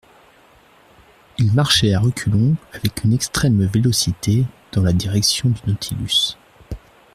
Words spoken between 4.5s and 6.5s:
dans la direction du Nautilus.